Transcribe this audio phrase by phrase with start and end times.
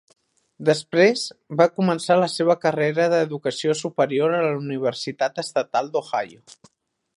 [0.69, 1.25] Després,
[1.59, 6.45] va començar la seva carrera d'educació superior a la Universitat Estatal d'Ohio.